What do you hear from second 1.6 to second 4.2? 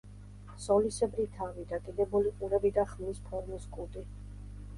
დაკიდებული ყურები და ხმლის ფორმის კუდი.